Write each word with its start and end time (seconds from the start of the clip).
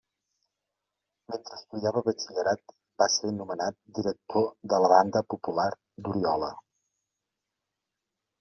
Mentre 1.33 1.57
estudiava 1.57 2.01
batxillerat 2.07 2.73
va 3.03 3.07
ser 3.17 3.33
nomenat 3.41 3.77
director 3.99 4.49
de 4.73 4.81
la 4.85 4.91
Banda 4.95 5.25
Popular 5.35 5.69
d'Oriola. 6.07 6.51